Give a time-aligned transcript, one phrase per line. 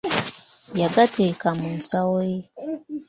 [0.81, 2.39] Yagateeka mu nsawo ye.